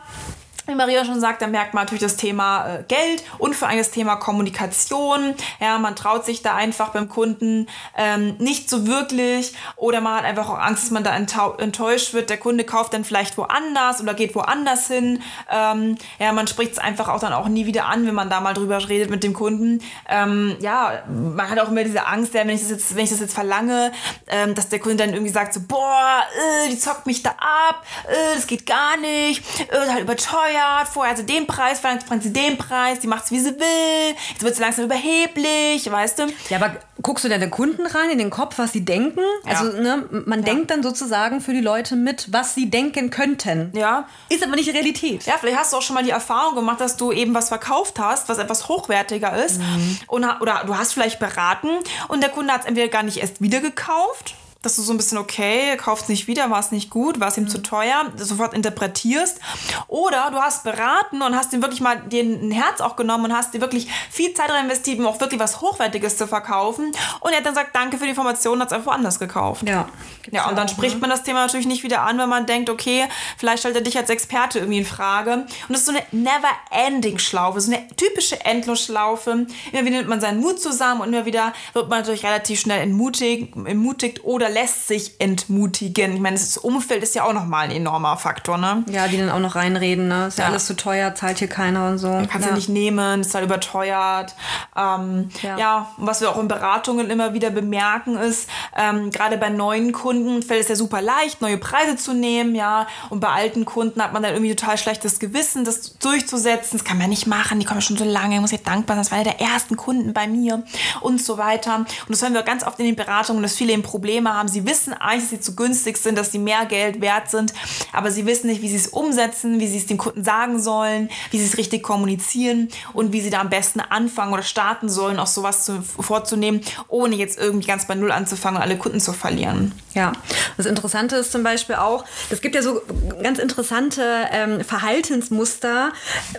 wie 0.67 0.75
Maria 0.75 1.05
schon 1.05 1.19
sagt, 1.19 1.41
da 1.41 1.47
merkt 1.47 1.73
man 1.73 1.85
natürlich 1.85 2.03
das 2.03 2.17
Thema 2.17 2.67
äh, 2.67 2.83
Geld 2.83 3.23
und 3.37 3.55
für 3.55 3.67
ein 3.67 3.77
das 3.77 3.91
Thema 3.91 4.17
Kommunikation. 4.17 5.33
Ja, 5.59 5.77
man 5.77 5.95
traut 5.95 6.25
sich 6.25 6.41
da 6.41 6.55
einfach 6.55 6.89
beim 6.89 7.07
Kunden 7.07 7.67
ähm, 7.97 8.35
nicht 8.37 8.69
so 8.69 8.85
wirklich 8.85 9.53
oder 9.75 10.01
man 10.01 10.17
hat 10.17 10.25
einfach 10.25 10.49
auch 10.49 10.59
Angst, 10.59 10.83
dass 10.83 10.91
man 10.91 11.03
da 11.03 11.15
enttäuscht 11.15 12.13
wird. 12.13 12.29
Der 12.29 12.37
Kunde 12.37 12.63
kauft 12.65 12.93
dann 12.93 13.05
vielleicht 13.05 13.37
woanders 13.37 14.01
oder 14.01 14.13
geht 14.13 14.35
woanders 14.35 14.87
hin. 14.87 15.21
Ähm, 15.49 15.97
ja, 16.19 16.33
man 16.33 16.47
spricht 16.47 16.73
es 16.73 16.79
einfach 16.79 17.07
auch 17.07 17.19
dann 17.19 17.33
auch 17.33 17.47
nie 17.47 17.65
wieder 17.65 17.85
an, 17.85 18.05
wenn 18.05 18.15
man 18.15 18.29
da 18.29 18.41
mal 18.41 18.53
drüber 18.53 18.87
redet 18.89 19.09
mit 19.09 19.23
dem 19.23 19.33
Kunden. 19.33 19.81
Ähm, 20.09 20.57
ja, 20.59 21.03
man 21.07 21.49
hat 21.49 21.59
auch 21.59 21.69
immer 21.69 21.83
diese 21.83 22.07
Angst, 22.07 22.33
wenn 22.33 22.49
ich 22.49 22.61
das 22.61 22.71
jetzt, 22.71 22.95
wenn 22.95 23.03
ich 23.05 23.11
das 23.11 23.21
jetzt 23.21 23.33
verlange, 23.33 23.91
ähm, 24.27 24.53
dass 24.53 24.67
der 24.67 24.79
Kunde 24.79 24.97
dann 24.97 25.13
irgendwie 25.13 25.31
sagt 25.31 25.53
so, 25.53 25.61
boah, 25.65 26.23
äh, 26.65 26.69
die 26.69 26.77
zockt 26.77 27.05
mich 27.05 27.23
da 27.23 27.29
ab, 27.29 27.85
äh, 28.07 28.35
das 28.35 28.47
geht 28.47 28.65
gar 28.65 28.97
nicht, 28.97 29.43
äh, 29.69 29.89
halt 29.89 30.01
überteuert 30.01 30.56
bescheuert, 30.57 30.87
vorher 30.87 31.11
hat 31.11 31.17
sie 31.17 31.25
den 31.25 31.47
Preis 31.47 31.79
verlangt, 31.79 32.01
jetzt 32.01 32.09
bringt 32.09 32.23
sie 32.23 32.33
den 32.33 32.57
Preis, 32.57 32.99
die 32.99 33.07
macht 33.07 33.25
es 33.25 33.31
wie 33.31 33.39
sie 33.39 33.51
will, 33.59 34.15
jetzt 34.31 34.43
wird 34.43 34.55
sie 34.55 34.61
langsam 34.61 34.85
überheblich, 34.85 35.89
weißt 35.89 36.19
du? 36.19 36.23
Ja, 36.49 36.57
aber 36.57 36.77
guckst 37.01 37.25
du 37.25 37.29
denn 37.29 37.41
den 37.41 37.51
Kunden 37.51 37.85
rein 37.85 38.09
in 38.09 38.17
den 38.17 38.29
Kopf, 38.29 38.57
was 38.57 38.71
sie 38.71 38.83
denken? 38.83 39.21
Ja. 39.45 39.51
Also, 39.51 39.77
ne, 39.77 40.05
man 40.25 40.39
ja. 40.39 40.45
denkt 40.45 40.71
dann 40.71 40.83
sozusagen 40.83 41.41
für 41.41 41.53
die 41.53 41.61
Leute 41.61 41.95
mit, 41.95 42.31
was 42.31 42.55
sie 42.55 42.69
denken 42.69 43.09
könnten. 43.09 43.71
Ja. 43.75 44.07
Ist 44.29 44.43
aber 44.43 44.55
nicht 44.55 44.73
Realität. 44.73 45.25
Ja, 45.25 45.33
vielleicht 45.39 45.57
hast 45.57 45.73
du 45.73 45.77
auch 45.77 45.81
schon 45.81 45.93
mal 45.93 46.03
die 46.03 46.11
Erfahrung 46.11 46.55
gemacht, 46.55 46.81
dass 46.81 46.97
du 46.97 47.11
eben 47.11 47.33
was 47.33 47.49
verkauft 47.49 47.99
hast, 47.99 48.29
was 48.29 48.37
etwas 48.37 48.67
hochwertiger 48.67 49.43
ist. 49.45 49.59
Mhm. 49.59 49.99
Und, 50.07 50.25
oder 50.41 50.63
du 50.65 50.77
hast 50.77 50.93
vielleicht 50.93 51.19
beraten 51.19 51.69
und 52.07 52.21
der 52.21 52.29
Kunde 52.29 52.53
hat 52.53 52.61
es 52.61 52.67
entweder 52.67 52.87
gar 52.87 53.03
nicht 53.03 53.17
erst 53.17 53.41
wieder 53.41 53.59
gekauft 53.59 54.35
dass 54.61 54.75
du 54.75 54.81
so 54.81 54.93
ein 54.93 54.97
bisschen, 54.97 55.17
okay, 55.17 55.77
kauft 55.77 56.03
es 56.03 56.09
nicht 56.09 56.27
wieder, 56.27 56.49
war 56.49 56.59
es 56.59 56.71
nicht 56.71 56.89
gut, 56.89 57.19
war 57.19 57.27
es 57.27 57.37
ihm 57.37 57.43
mhm. 57.43 57.49
zu 57.49 57.61
teuer, 57.61 58.11
sofort 58.15 58.53
interpretierst. 58.53 59.39
Oder 59.87 60.31
du 60.31 60.37
hast 60.37 60.63
beraten 60.63 61.21
und 61.21 61.35
hast 61.35 61.53
ihm 61.53 61.61
wirklich 61.61 61.81
mal 61.81 62.01
dir 62.01 62.23
ein 62.23 62.51
Herz 62.51 62.81
auch 62.81 62.95
genommen 62.95 63.25
und 63.25 63.33
hast 63.33 63.53
dir 63.53 63.61
wirklich 63.61 63.87
viel 64.09 64.33
Zeit 64.33 64.49
rein 64.49 64.65
investiert, 64.65 64.99
um 64.99 65.07
auch 65.07 65.19
wirklich 65.19 65.39
was 65.39 65.61
Hochwertiges 65.61 66.17
zu 66.17 66.27
verkaufen. 66.27 66.91
Und 67.19 67.31
er 67.31 67.37
hat 67.37 67.45
dann 67.45 67.53
gesagt, 67.53 67.75
danke 67.75 67.97
für 67.97 68.03
die 68.03 68.11
Information, 68.11 68.59
hat 68.59 68.67
es 68.67 68.73
einfach 68.73 68.91
woanders 68.91 69.19
gekauft. 69.19 69.67
Ja. 69.67 69.87
Ja, 70.31 70.49
und 70.49 70.57
dann 70.57 70.67
auch, 70.67 70.71
spricht 70.71 70.95
ne? 70.95 71.01
man 71.01 71.09
das 71.09 71.23
Thema 71.23 71.45
natürlich 71.45 71.67
nicht 71.67 71.83
wieder 71.83 72.01
an, 72.01 72.17
wenn 72.17 72.29
man 72.29 72.45
denkt, 72.45 72.69
okay, 72.69 73.05
vielleicht 73.37 73.59
stellt 73.59 73.75
er 73.75 73.81
dich 73.81 73.97
als 73.97 74.09
Experte 74.09 74.59
irgendwie 74.59 74.79
in 74.79 74.85
Frage. 74.85 75.33
Und 75.33 75.47
das 75.69 75.79
ist 75.79 75.85
so 75.85 75.91
eine 75.93 76.03
Never-Ending-Schlaufe, 76.11 77.61
so 77.61 77.71
eine 77.71 77.87
typische 77.95 78.43
Endlosschlaufe. 78.43 79.47
Immer 79.71 79.85
wieder 79.85 79.97
nimmt 79.97 80.09
man 80.09 80.21
seinen 80.21 80.41
Mut 80.41 80.59
zusammen 80.59 81.01
und 81.01 81.13
immer 81.13 81.25
wieder 81.25 81.53
wird 81.73 81.89
man 81.89 81.99
natürlich 81.99 82.25
relativ 82.25 82.59
schnell 82.59 82.81
entmutigt, 82.81 83.55
entmutigt 83.55 84.23
oder 84.23 84.46
oder 84.47 84.53
lässt 84.53 84.87
sich 84.87 85.19
entmutigen. 85.19 86.13
Ich 86.15 86.19
meine, 86.19 86.37
das 86.37 86.57
Umfeld 86.57 87.03
ist 87.03 87.15
ja 87.15 87.23
auch 87.23 87.33
nochmal 87.33 87.65
ein 87.65 87.71
enormer 87.71 88.17
Faktor, 88.17 88.57
ne? 88.57 88.83
Ja, 88.89 89.07
die 89.07 89.17
dann 89.17 89.29
auch 89.29 89.39
noch 89.39 89.55
reinreden, 89.55 90.07
ne? 90.07 90.27
Ist 90.27 90.37
ja, 90.37 90.45
Ja. 90.45 90.49
alles 90.51 90.65
zu 90.65 90.75
teuer, 90.75 91.13
zahlt 91.15 91.39
hier 91.39 91.47
keiner 91.47 91.89
und 91.89 91.97
so. 91.97 92.07
Kannst 92.29 92.41
ja. 92.41 92.49
du 92.49 92.53
nicht 92.55 92.69
nehmen, 92.69 93.21
ist 93.21 93.33
halt 93.35 93.45
überteuert. 93.45 94.35
Ähm, 94.75 95.29
Ja. 95.41 95.57
ja. 95.57 95.87
und 95.97 96.07
was 96.07 96.21
wir 96.21 96.29
auch 96.29 96.39
in 96.39 96.47
Beratungen 96.47 97.09
immer 97.09 97.33
wieder 97.33 97.49
bemerken 97.49 98.17
ist, 98.17 98.49
ähm, 98.75 99.11
gerade 99.11 99.37
bei 99.37 99.49
neuen 99.49 99.91
Kunden 99.91 100.41
fällt 100.41 100.61
es 100.61 100.69
ja 100.69 100.75
super 100.75 101.01
leicht, 101.01 101.41
neue 101.41 101.57
Preise 101.57 101.95
zu 101.95 102.13
nehmen, 102.13 102.55
ja. 102.55 102.87
Und 103.09 103.19
bei 103.19 103.29
alten 103.29 103.65
Kunden 103.65 104.01
hat 104.01 104.13
man 104.13 104.23
dann 104.23 104.33
irgendwie 104.33 104.55
total 104.55 104.77
schlechtes 104.77 105.19
Gewissen, 105.19 105.65
das 105.65 105.97
durchzusetzen. 105.99 106.77
Das 106.77 106.85
kann 106.85 106.97
man 106.97 107.09
nicht 107.09 107.27
machen, 107.27 107.59
die 107.59 107.65
kommen 107.65 107.81
schon 107.81 107.97
so 107.97 108.05
lange, 108.05 108.35
ich 108.35 108.41
muss 108.41 108.51
ja 108.51 108.59
dankbar 108.63 108.95
sein, 108.95 109.03
das 109.03 109.11
war 109.11 109.17
ja 109.19 109.23
der 109.23 109.41
ersten 109.41 109.75
Kunden 109.77 110.13
bei 110.13 110.27
mir 110.27 110.63
und 111.01 111.21
so 111.21 111.37
weiter. 111.37 111.77
Und 111.77 112.09
das 112.09 112.21
hören 112.21 112.33
wir 112.33 112.43
ganz 112.43 112.63
oft 112.63 112.79
in 112.79 112.85
den 112.85 112.95
Beratungen, 112.95 113.41
dass 113.43 113.55
viele 113.55 113.73
eben 113.73 113.83
Probleme 113.83 114.33
haben. 114.33 114.36
Sie 114.45 114.65
wissen 114.65 114.93
eigentlich, 114.93 115.23
dass 115.23 115.29
sie 115.31 115.39
zu 115.39 115.55
günstig 115.55 115.97
sind, 115.97 116.17
dass 116.17 116.31
sie 116.31 116.39
mehr 116.39 116.65
Geld 116.65 117.01
wert 117.01 117.29
sind, 117.29 117.53
aber 117.93 118.11
sie 118.11 118.25
wissen 118.25 118.47
nicht, 118.47 118.61
wie 118.61 118.69
sie 118.69 118.75
es 118.75 118.87
umsetzen, 118.87 119.59
wie 119.59 119.67
sie 119.67 119.77
es 119.77 119.85
dem 119.87 119.97
Kunden 119.97 120.23
sagen 120.23 120.59
sollen, 120.59 121.09
wie 121.31 121.39
sie 121.39 121.45
es 121.45 121.57
richtig 121.57 121.83
kommunizieren 121.83 122.69
und 122.93 123.13
wie 123.13 123.21
sie 123.21 123.29
da 123.29 123.41
am 123.41 123.49
besten 123.49 123.79
anfangen 123.79 124.33
oder 124.33 124.43
starten 124.43 124.89
sollen, 124.89 125.19
auch 125.19 125.27
sowas 125.27 125.65
zu, 125.65 125.81
vorzunehmen, 125.81 126.61
ohne 126.87 127.15
jetzt 127.15 127.39
irgendwie 127.39 127.67
ganz 127.67 127.87
bei 127.87 127.95
Null 127.95 128.11
anzufangen 128.11 128.57
und 128.57 128.63
alle 128.63 128.77
Kunden 128.77 128.99
zu 128.99 129.13
verlieren. 129.13 129.71
Ja, 129.93 130.11
das 130.57 130.67
Interessante 130.67 131.15
ist 131.15 131.31
zum 131.31 131.41
Beispiel 131.41 131.75
auch, 131.75 132.05
es 132.29 132.41
gibt 132.41 132.53
ja 132.53 132.61
so 132.61 132.81
ganz 133.23 133.39
interessante 133.39 134.03
ähm, 134.31 134.61
Verhaltensmuster, 134.61 135.91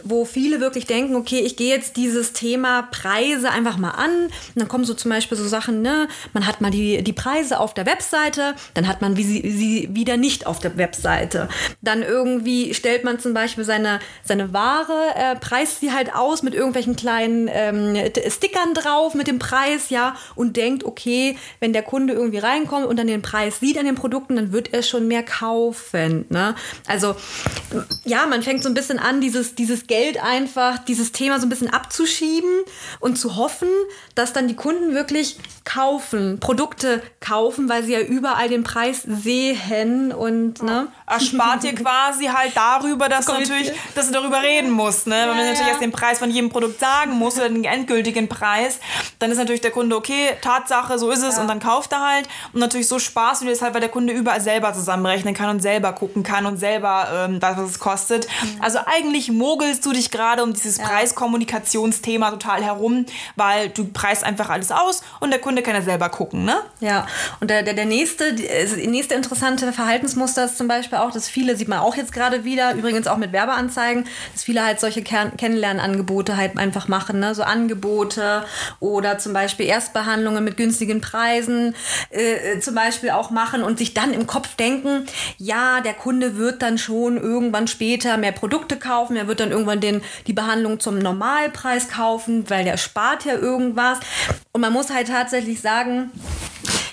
wo 0.04 0.24
viele 0.24 0.60
wirklich 0.60 0.86
denken, 0.86 1.16
okay, 1.16 1.40
ich 1.40 1.56
gehe 1.56 1.74
jetzt 1.74 1.96
dieses 1.96 2.32
Thema 2.32 2.82
Preise 2.82 3.50
einfach 3.50 3.76
mal 3.76 3.90
an. 3.90 4.26
Und 4.26 4.32
dann 4.54 4.68
kommen 4.68 4.84
so 4.84 4.94
zum 4.94 5.10
Beispiel 5.10 5.36
so 5.36 5.48
Sachen, 5.48 5.82
ne, 5.82 6.08
man 6.32 6.46
hat 6.46 6.60
mal 6.60 6.70
die, 6.70 7.02
die 7.02 7.12
Preise 7.12 7.58
auf 7.58 7.74
der 7.74 7.86
Webseite, 7.88 8.54
dann 8.74 8.86
hat 8.86 9.00
man 9.00 9.16
sie, 9.16 9.50
sie 9.50 9.88
wieder 9.90 10.16
nicht 10.16 10.46
auf 10.46 10.60
der 10.60 10.76
Webseite. 10.76 11.48
Dann 11.82 12.02
irgendwie 12.02 12.74
stellt 12.74 13.02
man 13.02 13.18
zum 13.18 13.34
Beispiel 13.34 13.64
seine, 13.64 13.98
seine 14.22 14.52
Ware, 14.52 15.14
äh, 15.16 15.34
preist 15.36 15.80
sie 15.80 15.92
halt 15.92 16.14
aus 16.14 16.42
mit 16.42 16.54
irgendwelchen 16.54 16.94
kleinen 16.94 17.48
ähm, 17.50 17.96
Stickern 18.28 18.74
drauf 18.74 19.14
mit 19.14 19.26
dem 19.26 19.38
Preis, 19.38 19.90
ja, 19.90 20.14
und 20.36 20.56
denkt, 20.56 20.84
okay, 20.84 21.36
wenn 21.60 21.72
der 21.72 21.82
Kunde 21.82 22.12
irgendwie 22.12 22.38
reinkommt 22.38 22.86
und 22.86 22.96
dann 22.96 23.06
den 23.06 23.22
Preis 23.22 23.58
sieht 23.60 23.78
an 23.78 23.86
den 23.86 23.94
Produkten, 23.94 24.36
dann 24.36 24.52
wird 24.52 24.72
er 24.72 24.82
schon 24.82 25.08
mehr 25.08 25.22
kaufen. 25.22 26.26
Ne? 26.28 26.54
Also 26.86 27.16
ja, 28.04 28.26
man 28.26 28.42
fängt 28.42 28.62
so 28.62 28.68
ein 28.68 28.74
bisschen 28.74 28.98
an, 28.98 29.20
dieses, 29.20 29.54
dieses 29.54 29.86
Geld 29.86 30.22
einfach, 30.22 30.78
dieses 30.84 31.12
Thema 31.12 31.40
so 31.40 31.46
ein 31.46 31.48
bisschen 31.48 31.70
abzuschieben 31.70 32.50
und 33.00 33.18
zu 33.18 33.36
hoffen, 33.36 33.68
dass 34.14 34.32
dann 34.32 34.48
die 34.48 34.56
Kunden 34.56 34.94
wirklich 34.94 35.38
kaufen, 35.64 36.40
Produkte 36.40 37.02
kaufen, 37.20 37.68
weil 37.68 37.77
sie 37.82 37.92
ja 37.92 38.00
überall 38.00 38.48
den 38.48 38.64
Preis 38.64 39.02
sehen 39.02 40.12
und 40.12 40.62
ne? 40.62 40.88
Erspart 41.06 41.62
dir 41.62 41.74
quasi 41.76 42.26
halt 42.26 42.52
darüber, 42.54 43.08
dass 43.08 43.26
du 43.26 43.32
Kompliziert. 43.32 43.58
natürlich, 43.58 43.94
dass 43.94 44.06
du 44.06 44.12
darüber 44.12 44.42
reden 44.42 44.70
musst, 44.70 45.06
ne? 45.06 45.14
Wenn 45.14 45.28
man 45.28 45.38
natürlich 45.38 45.60
ja. 45.60 45.68
erst 45.68 45.82
den 45.82 45.92
Preis 45.92 46.18
von 46.18 46.30
jedem 46.30 46.50
Produkt 46.50 46.80
sagen 46.80 47.12
muss 47.12 47.36
oder 47.36 47.48
den 47.48 47.64
endgültigen 47.64 48.28
Preis, 48.28 48.78
dann 49.18 49.30
ist 49.30 49.38
natürlich 49.38 49.60
der 49.60 49.70
Kunde, 49.70 49.96
okay, 49.96 50.36
Tatsache, 50.40 50.98
so 50.98 51.10
ist 51.10 51.22
es 51.22 51.38
und 51.38 51.48
dann 51.48 51.60
kauft 51.60 51.92
er 51.92 52.00
halt. 52.00 52.28
Und 52.52 52.60
natürlich 52.60 52.88
so 52.88 52.98
du 52.98 53.44
dir 53.46 53.50
das 53.50 53.62
halt, 53.62 53.74
weil 53.74 53.80
der 53.80 53.90
Kunde 53.90 54.12
überall 54.12 54.40
selber 54.40 54.72
zusammenrechnen 54.72 55.34
kann 55.34 55.50
und 55.50 55.60
selber 55.60 55.92
gucken 55.92 56.22
kann 56.22 56.46
und 56.46 56.58
selber 56.58 57.08
ähm, 57.12 57.40
das, 57.40 57.56
was 57.56 57.70
es 57.70 57.78
kostet. 57.78 58.28
Also 58.60 58.78
eigentlich 58.86 59.30
mogelst 59.30 59.84
du 59.84 59.92
dich 59.92 60.10
gerade 60.10 60.42
um 60.42 60.52
dieses 60.52 60.78
Preiskommunikationsthema 60.78 62.30
total 62.30 62.62
herum, 62.62 63.06
weil 63.36 63.68
du 63.68 63.84
preist 63.84 64.24
einfach 64.24 64.48
alles 64.50 64.70
aus 64.70 65.02
und 65.20 65.30
der 65.30 65.40
Kunde 65.40 65.62
kann 65.62 65.74
ja 65.74 65.82
selber 65.82 66.08
gucken, 66.08 66.44
ne? 66.44 66.60
Ja, 66.80 67.06
und 67.40 67.50
der, 67.50 67.62
der, 67.68 67.74
der 67.74 67.84
nächste, 67.84 68.34
also 68.58 68.76
die 68.76 68.86
nächste 68.86 69.14
interessante 69.14 69.70
Verhaltensmuster 69.74 70.46
ist 70.46 70.56
zum 70.56 70.68
Beispiel 70.68 70.96
auch, 70.96 71.10
dass 71.10 71.28
viele, 71.28 71.54
sieht 71.54 71.68
man 71.68 71.80
auch 71.80 71.96
jetzt 71.96 72.12
gerade 72.12 72.42
wieder, 72.42 72.72
übrigens 72.72 73.06
auch 73.06 73.18
mit 73.18 73.32
Werbeanzeigen, 73.32 74.06
dass 74.32 74.42
viele 74.42 74.64
halt 74.64 74.80
solche 74.80 75.02
Kern 75.02 75.36
Kennenlernangebote 75.36 76.38
halt 76.38 76.56
einfach 76.56 76.88
machen, 76.88 77.20
ne? 77.20 77.34
so 77.34 77.42
Angebote 77.42 78.44
oder 78.80 79.18
zum 79.18 79.34
Beispiel 79.34 79.66
Erstbehandlungen 79.66 80.42
mit 80.44 80.56
günstigen 80.56 81.02
Preisen 81.02 81.74
äh, 82.10 82.54
äh, 82.54 82.60
zum 82.60 82.74
Beispiel 82.74 83.10
auch 83.10 83.30
machen 83.30 83.62
und 83.62 83.76
sich 83.76 83.92
dann 83.92 84.14
im 84.14 84.26
Kopf 84.26 84.56
denken, 84.56 85.04
ja, 85.36 85.82
der 85.82 85.92
Kunde 85.92 86.38
wird 86.38 86.62
dann 86.62 86.78
schon 86.78 87.18
irgendwann 87.18 87.68
später 87.68 88.16
mehr 88.16 88.32
Produkte 88.32 88.78
kaufen, 88.78 89.14
er 89.14 89.28
wird 89.28 89.40
dann 89.40 89.50
irgendwann 89.50 89.80
den, 89.80 90.00
die 90.26 90.32
Behandlung 90.32 90.80
zum 90.80 90.98
Normalpreis 90.98 91.90
kaufen, 91.90 92.48
weil 92.48 92.64
der 92.64 92.78
spart 92.78 93.26
ja 93.26 93.34
irgendwas. 93.34 93.98
Und 94.52 94.62
man 94.62 94.72
muss 94.72 94.88
halt 94.88 95.08
tatsächlich 95.08 95.60
sagen, 95.60 96.10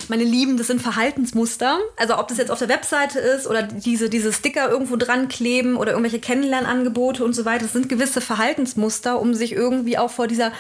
meine 0.10 0.24
Lieben, 0.24 0.58
das 0.58 0.68
sind 0.68 0.82
Verhaltensmuster. 0.82 1.80
Also 1.98 2.18
ob 2.18 2.28
das 2.28 2.38
jetzt 2.38 2.52
auf 2.52 2.60
der 2.60 2.70
Webseite 2.70 3.20
ist 3.20 3.48
oder 3.48 3.64
diese, 3.64 4.10
diese 4.10 4.34
Sticker 4.34 4.70
irgendwo 4.70 4.96
dran 4.96 5.28
kleben 5.28 5.76
oder 5.76 5.92
irgendwelche 5.92 6.20
Kennenlernangebote 6.20 7.24
und 7.24 7.34
so 7.34 7.46
weiter, 7.46 7.64
das 7.64 7.74
sind 7.74 7.90
gewisse 7.90 8.22
Verhaltensmuster, 8.22 9.20
um 9.20 9.34
sich 9.34 9.52
irgendwie 9.54 9.98
auch 9.98 10.12
vor, 10.12 10.28
dieser, 10.28 10.52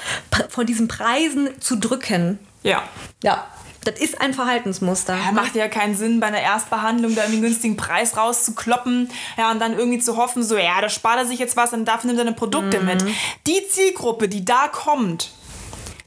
vor 0.49 0.65
diesen 0.65 0.87
Preisen 0.87 1.49
zu 1.59 1.77
drücken. 1.77 2.39
Ja. 2.63 2.83
Ja, 3.23 3.47
das 3.85 3.99
ist 3.99 4.19
ein 4.19 4.33
Verhaltensmuster. 4.33 5.15
Ja, 5.15 5.31
macht 5.31 5.55
ja 5.55 5.67
keinen 5.67 5.95
Sinn, 5.95 6.19
bei 6.19 6.27
einer 6.27 6.41
Erstbehandlung 6.41 7.15
da 7.15 7.21
irgendwie 7.21 7.37
einen 7.37 7.45
günstigen 7.45 7.77
Preis 7.77 8.17
rauszukloppen, 8.17 9.09
ja, 9.37 9.51
und 9.51 9.59
dann 9.59 9.77
irgendwie 9.77 9.99
zu 9.99 10.17
hoffen, 10.17 10.43
so, 10.43 10.57
ja, 10.57 10.81
da 10.81 10.89
spart 10.89 11.19
er 11.19 11.25
sich 11.25 11.39
jetzt 11.39 11.55
was 11.55 11.73
und 11.73 11.85
dafür 11.85 12.07
nimmt 12.07 12.19
er 12.19 12.25
seine 12.25 12.35
Produkte 12.35 12.81
mit. 12.81 13.03
Die 13.47 13.67
Zielgruppe, 13.69 14.27
die 14.27 14.43
da 14.43 14.67
kommt, 14.67 15.31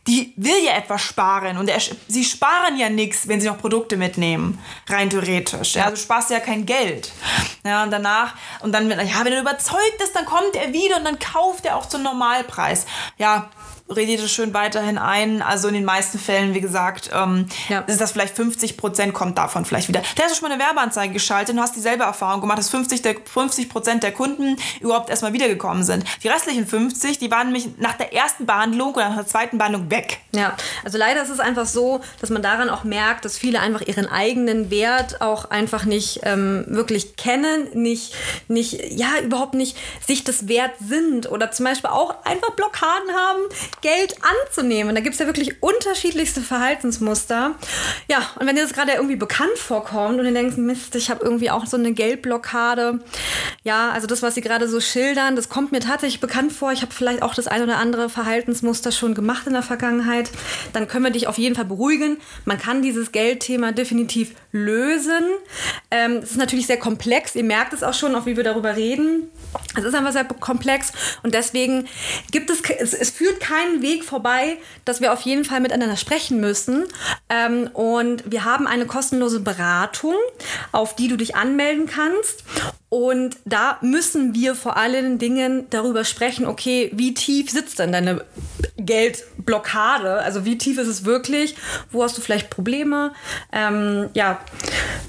die 0.08 0.32
will 0.36 0.64
ja 0.64 0.72
etwas 0.72 1.02
sparen 1.02 1.58
und 1.58 1.68
er, 1.68 1.78
sie 2.08 2.24
sparen 2.24 2.78
ja 2.78 2.88
nichts, 2.88 3.28
wenn 3.28 3.42
sie 3.42 3.46
noch 3.46 3.58
Produkte 3.58 3.98
mitnehmen, 3.98 4.58
rein 4.88 5.10
theoretisch. 5.10 5.74
Ja, 5.74 5.90
du 5.90 5.96
sparst 5.96 6.30
ja 6.30 6.40
kein 6.40 6.64
Geld. 6.64 7.12
Ja, 7.64 7.82
und 7.82 7.90
danach, 7.90 8.34
und 8.60 8.72
dann, 8.72 8.90
ja, 8.90 9.24
wenn 9.24 9.34
er 9.34 9.40
überzeugt 9.42 10.00
ist, 10.02 10.16
dann 10.16 10.24
kommt 10.24 10.54
er 10.54 10.72
wieder 10.72 10.96
und 10.96 11.04
dann 11.04 11.18
kauft 11.18 11.66
er 11.66 11.76
auch 11.76 11.86
zum 11.86 12.02
Normalpreis. 12.02 12.86
Ja, 13.18 13.50
redet 13.94 14.20
es 14.24 14.30
schön 14.30 14.52
weiterhin 14.54 14.98
ein. 14.98 15.42
Also 15.42 15.68
in 15.68 15.74
den 15.74 15.84
meisten 15.84 16.18
Fällen, 16.18 16.54
wie 16.54 16.60
gesagt, 16.60 17.10
ähm, 17.12 17.46
Ja. 17.68 17.80
ist 17.80 18.00
das 18.00 18.12
vielleicht 18.12 18.36
50 18.36 18.76
Prozent 18.76 19.14
kommt 19.14 19.38
davon 19.38 19.64
vielleicht 19.64 19.88
wieder. 19.88 20.02
Da 20.16 20.24
hast 20.24 20.32
du 20.32 20.38
schon 20.38 20.48
mal 20.48 20.54
eine 20.54 20.62
Werbeanzeige 20.62 21.12
geschaltet 21.12 21.54
und 21.54 21.60
hast 21.60 21.74
dieselbe 21.76 22.04
Erfahrung 22.04 22.40
gemacht, 22.40 22.58
dass 22.58 22.68
50 22.68 23.02
der 23.02 23.16
50 23.24 23.68
Prozent 23.68 24.02
der 24.02 24.12
Kunden 24.12 24.56
überhaupt 24.80 25.10
erstmal 25.10 25.32
wiedergekommen 25.32 25.84
sind. 25.84 26.04
Die 26.22 26.28
restlichen 26.28 26.66
50, 26.66 27.18
die 27.18 27.30
waren 27.30 27.46
nämlich 27.46 27.78
nach 27.78 27.94
der 27.94 28.12
ersten 28.12 28.46
Behandlung 28.46 28.94
oder 28.94 29.08
nach 29.08 29.16
der 29.16 29.26
zweiten 29.26 29.58
Behandlung 29.58 29.90
weg. 29.90 30.18
Ja, 30.32 30.54
also 30.84 30.98
leider 30.98 31.22
ist 31.22 31.30
es 31.30 31.40
einfach 31.40 31.66
so, 31.66 32.00
dass 32.20 32.30
man 32.30 32.42
daran 32.42 32.68
auch 32.70 32.84
merkt, 32.84 33.24
dass 33.24 33.38
viele 33.38 33.60
einfach 33.60 33.80
ihren 33.80 34.06
eigenen 34.06 34.70
Wert 34.70 35.20
auch 35.20 35.46
einfach 35.50 35.84
nicht 35.84 36.20
ähm, 36.24 36.64
wirklich 36.68 37.16
kennen, 37.16 37.68
nicht, 37.72 38.14
nicht, 38.48 38.78
ja, 38.90 39.08
überhaupt 39.22 39.54
nicht 39.54 39.76
sich 40.06 40.24
das 40.24 40.48
wert 40.48 40.72
sind 40.80 41.30
oder 41.30 41.50
zum 41.50 41.64
Beispiel 41.64 41.90
auch 41.90 42.14
einfach 42.24 42.50
Blockaden 42.50 43.10
haben, 43.14 43.40
Geld 43.80 44.16
anzunehmen. 44.22 44.94
Da 44.94 45.00
gibt 45.00 45.14
es 45.14 45.20
ja 45.20 45.26
wirklich 45.26 45.62
unterschiedlichste 45.62 46.40
Verhaltensmuster. 46.40 47.54
Ja, 48.08 48.18
und 48.38 48.46
wenn 48.46 48.56
dir 48.56 48.62
das 48.62 48.72
gerade 48.72 48.92
irgendwie 48.92 49.16
bekannt 49.16 49.56
vorkommt 49.56 50.18
und 50.18 50.24
du 50.24 50.32
denkst, 50.32 50.56
Mist, 50.56 50.94
ich 50.94 51.10
habe 51.10 51.24
irgendwie 51.24 51.50
auch 51.50 51.66
so 51.66 51.76
eine 51.76 51.92
Geldblockade. 51.92 53.00
Ja, 53.64 53.90
also 53.90 54.06
das, 54.06 54.22
was 54.22 54.34
sie 54.34 54.40
gerade 54.40 54.68
so 54.68 54.80
schildern, 54.80 55.36
das 55.36 55.48
kommt 55.48 55.72
mir 55.72 55.80
tatsächlich 55.80 56.20
bekannt 56.20 56.52
vor. 56.52 56.72
Ich 56.72 56.82
habe 56.82 56.92
vielleicht 56.92 57.22
auch 57.22 57.34
das 57.34 57.46
ein 57.46 57.62
oder 57.62 57.76
andere 57.76 58.08
Verhaltensmuster 58.08 58.92
schon 58.92 59.14
gemacht 59.14 59.46
in 59.46 59.52
der 59.52 59.62
Vergangenheit. 59.62 60.30
Dann 60.72 60.88
können 60.88 61.04
wir 61.04 61.10
dich 61.10 61.26
auf 61.26 61.38
jeden 61.38 61.54
Fall 61.54 61.64
beruhigen. 61.64 62.18
Man 62.44 62.58
kann 62.58 62.82
dieses 62.82 63.12
Geldthema 63.12 63.72
definitiv 63.72 64.34
lösen. 64.52 65.24
Ähm, 65.90 66.18
es 66.22 66.32
ist 66.32 66.36
natürlich 66.36 66.66
sehr 66.66 66.78
komplex. 66.78 67.34
Ihr 67.34 67.44
merkt 67.44 67.72
es 67.72 67.82
auch 67.82 67.94
schon, 67.94 68.14
auch 68.14 68.26
wie 68.26 68.36
wir 68.36 68.44
darüber 68.44 68.76
reden. 68.76 69.30
Es 69.76 69.84
ist 69.84 69.94
einfach 69.94 70.12
sehr 70.12 70.24
komplex 70.24 70.92
und 71.22 71.34
deswegen 71.34 71.88
gibt 72.30 72.50
es, 72.50 72.60
es, 72.62 72.92
es 72.92 73.10
führt 73.10 73.40
keinen 73.68 73.82
Weg 73.82 74.04
vorbei, 74.04 74.58
dass 74.84 75.00
wir 75.00 75.12
auf 75.12 75.20
jeden 75.22 75.44
Fall 75.44 75.60
miteinander 75.60 75.96
sprechen 75.96 76.40
müssen. 76.40 76.84
Ähm, 77.28 77.68
und 77.72 78.30
wir 78.30 78.44
haben 78.44 78.66
eine 78.66 78.86
kostenlose 78.86 79.40
Beratung, 79.40 80.14
auf 80.72 80.96
die 80.96 81.08
du 81.08 81.16
dich 81.16 81.36
anmelden 81.36 81.86
kannst. 81.86 82.44
Und 82.88 83.36
da 83.44 83.78
müssen 83.82 84.34
wir 84.34 84.54
vor 84.54 84.76
allen 84.76 85.18
Dingen 85.18 85.66
darüber 85.70 86.04
sprechen, 86.04 86.46
okay, 86.46 86.90
wie 86.94 87.14
tief 87.14 87.50
sitzt 87.50 87.78
denn 87.78 87.92
deine 87.92 88.24
Geldblockade? 89.48 90.22
Also 90.22 90.44
wie 90.44 90.58
tief 90.58 90.78
ist 90.78 90.88
es 90.88 91.04
wirklich? 91.04 91.56
Wo 91.90 92.02
hast 92.02 92.16
du 92.16 92.20
vielleicht 92.20 92.50
Probleme? 92.50 93.12
Ähm, 93.52 94.10
ja, 94.14 94.38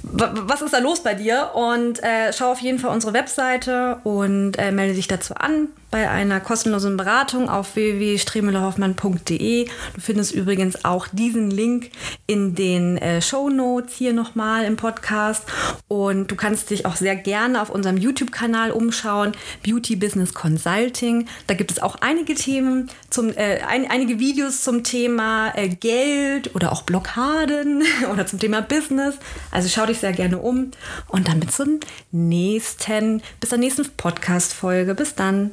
was 0.04 0.62
ist 0.62 0.74
da 0.74 0.80
los 0.80 1.04
bei 1.04 1.14
dir? 1.14 1.52
Und 1.54 2.02
äh, 2.04 2.34
schau 2.34 2.52
auf 2.52 2.62
jeden 2.62 2.80
Fall 2.80 2.92
unsere 2.92 3.14
Webseite 3.14 4.00
und 4.04 4.58
äh, 4.58 4.72
melde 4.72 4.96
dich 4.96 5.08
dazu 5.08 5.36
an 5.36 5.70
bei 5.92 6.10
einer 6.10 6.40
kostenlosen 6.40 6.98
Beratung 6.98 7.50
auf 7.50 7.76
www.stremelehoffmann.de. 7.76 9.66
Du 9.66 10.02
findest 10.02 10.34
übrigens 10.34 10.86
auch 10.86 11.08
diesen 11.08 11.50
Link 11.50 11.90
in 12.28 12.54
den 12.54 12.98
äh, 12.98 13.22
Show 13.22 13.50
Notes 13.50 13.96
hier 13.96 14.14
nochmal 14.14 14.66
im 14.66 14.76
Podcast. 14.76 15.44
Und 15.88 16.30
du 16.30 16.36
kannst 16.36 16.70
dich 16.70 16.86
auch 16.86 16.96
sehr 16.96 17.16
gerne 17.16 17.62
auf 17.62 17.70
unserem 17.70 17.98
YouTube-Kanal 17.98 18.72
umschauen, 18.72 19.32
Beauty 19.64 19.96
Business 19.96 20.34
Consulting. 20.34 21.28
Da 21.48 21.56
gibt 21.56 21.72
es 21.72 21.82
auch 21.82 21.96
einige 22.02 22.36
Themen, 22.36 22.90
zum, 23.10 23.30
äh, 23.30 23.62
ein, 23.68 23.90
einige 23.90 24.20
Videos 24.30 24.62
zum 24.62 24.84
Thema 24.84 25.52
äh, 25.56 25.70
Geld 25.70 26.56
oder 26.56 26.72
auch 26.72 26.84
Blockaden 26.84 27.82
oder 28.14 28.28
zum 28.28 28.38
Thema 28.38 28.62
Business. 28.62 29.16
Also 29.50 29.70
schau 29.70 29.88
dich 29.88 29.98
sehr 29.98 30.14
gerne 30.14 30.38
um. 30.38 30.70
Und 31.08 31.28
dann 31.28 31.40
bis 31.40 31.56
zum 31.56 31.80
nächsten, 32.12 33.24
bis 33.40 33.50
zur 33.50 33.58
nächsten 33.58 33.90
Podcast-Folge. 33.90 34.94
Bis 34.94 35.16
dann. 35.16 35.50